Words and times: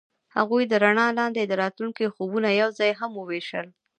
هغوی 0.35 0.63
د 0.67 0.73
رڼا 0.83 1.07
لاندې 1.19 1.41
د 1.45 1.53
راتلونکي 1.63 2.05
خوبونه 2.15 2.49
یوځای 2.61 2.91
هم 2.99 3.11
وویشل. 3.15 3.67